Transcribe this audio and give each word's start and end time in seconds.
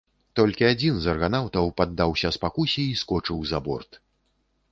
Толькі 0.37 0.67
адзін 0.69 0.95
з 1.01 1.11
арганаўтаў 1.13 1.69
паддаўся 1.81 2.33
спакусе 2.37 2.83
і 2.93 2.97
скочыў 3.05 3.37
за 3.51 3.59
борт. 3.67 3.91